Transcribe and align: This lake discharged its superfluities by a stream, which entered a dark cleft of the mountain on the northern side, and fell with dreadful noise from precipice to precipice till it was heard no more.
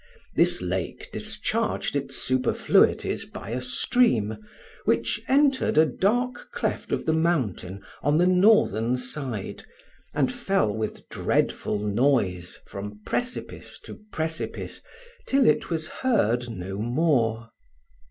This 0.33 0.63
lake 0.63 1.11
discharged 1.13 1.95
its 1.95 2.17
superfluities 2.17 3.23
by 3.25 3.51
a 3.51 3.61
stream, 3.61 4.35
which 4.85 5.21
entered 5.27 5.77
a 5.77 5.85
dark 5.85 6.49
cleft 6.51 6.91
of 6.91 7.05
the 7.05 7.13
mountain 7.13 7.83
on 8.01 8.17
the 8.17 8.25
northern 8.25 8.97
side, 8.97 9.63
and 10.15 10.33
fell 10.33 10.73
with 10.73 11.07
dreadful 11.09 11.77
noise 11.77 12.61
from 12.65 12.99
precipice 13.05 13.79
to 13.83 13.99
precipice 14.11 14.81
till 15.27 15.45
it 15.47 15.69
was 15.69 15.87
heard 15.87 16.49
no 16.49 16.79
more. 16.79 17.51